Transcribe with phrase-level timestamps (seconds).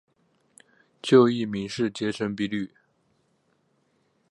[0.99, 2.73] 旧艺名是结城比吕。